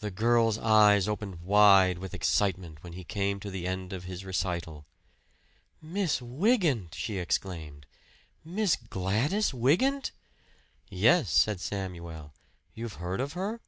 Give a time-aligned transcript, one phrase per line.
[0.00, 4.24] The girl's eyes opened wide with excitement when he came to the end of his
[4.24, 4.84] recital.
[5.80, 7.86] "Miss Wygant!" she exclaimed.
[8.44, 10.10] "Miss Gladys Wygant?"
[10.90, 12.32] "Yes," said Samuel.
[12.74, 13.60] "You've heard of her?"